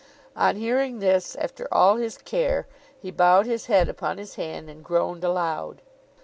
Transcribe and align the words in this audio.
On 0.35 0.55
hearing 0.55 0.97
this, 0.97 1.35
after 1.35 1.71
all 1.71 1.97
his 1.97 2.17
care, 2.17 2.65
he 2.99 3.11
bowed 3.11 3.45
his 3.45 3.67
head 3.67 3.87
upon 3.87 4.17
his 4.17 4.33
hand 4.33 4.67
and 4.67 4.83
groaned 4.83 5.23
aloud. 5.23 5.83